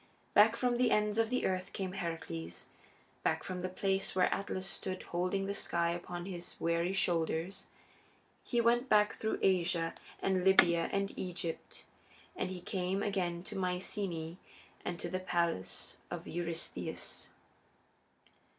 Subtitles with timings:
[0.33, 2.65] Back from the ends of the earth came Heracles,
[3.21, 7.67] back from the place where Atlas stood holding the sky upon his weary shoulders.
[8.43, 11.85] He went back through Asia and Libya and Egypt,
[12.35, 14.37] and he came again to Myceaæ
[14.83, 17.29] and to the palace of Eurystheus.